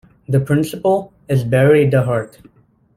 [0.27, 2.37] The principal is Barry DeHart.